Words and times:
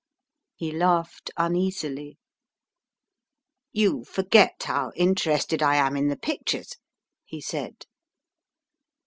He 0.55 0.71
laughed 0.71 1.29
uneasily. 1.37 2.17
"You 3.71 4.03
forget 4.03 4.63
how 4.63 4.91
interested 4.95 5.61
I 5.61 5.75
am 5.75 5.95
in 5.95 6.07
the 6.07 6.17
pictures," 6.17 6.73
he 7.23 7.39
said. 7.39 7.85